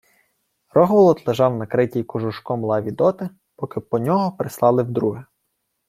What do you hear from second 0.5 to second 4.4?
Рогволод лежав на критій кожушком лаві доти, поки по нього